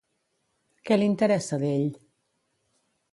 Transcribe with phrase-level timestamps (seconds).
[0.89, 1.85] Què li interessa d'ell?